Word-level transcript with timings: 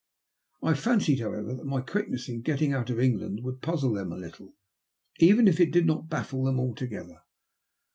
I 0.63 0.73
fancied, 0.73 1.19
however, 1.19 1.53
that 1.53 1.65
my 1.67 1.81
quickness 1.81 2.27
in 2.27 2.41
getting 2.41 2.73
out 2.73 2.89
of 2.89 2.99
England 2.99 3.41
would 3.43 3.61
puzzle 3.61 3.93
them 3.93 4.11
a 4.11 4.17
little, 4.17 4.55
even 5.19 5.47
if 5.47 5.59
it 5.59 5.69
did 5.69 5.85
not 5.85 6.09
baffle 6.09 6.43
them 6.45 6.59
altogether. 6.59 7.21